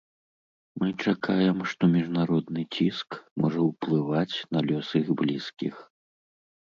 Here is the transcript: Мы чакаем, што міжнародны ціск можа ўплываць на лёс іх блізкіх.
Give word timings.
Мы 0.83 0.87
чакаем, 1.09 1.59
што 1.73 1.83
міжнародны 1.95 2.61
ціск 2.77 3.09
можа 3.43 3.59
ўплываць 3.69 4.35
на 4.57 4.67
лёс 4.73 4.89
іх 5.05 5.17
блізкіх. 5.21 5.75